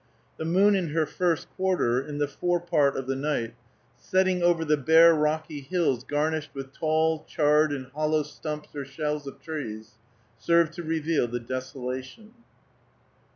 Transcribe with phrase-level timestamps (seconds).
[0.37, 3.53] The moon in her first quarter, in the fore part of the night,
[3.97, 9.27] setting over the bare rocky hills garnished with tall, charred, and hollow stumps or shells
[9.27, 9.99] of trees,
[10.39, 12.31] served to reveal the desolation.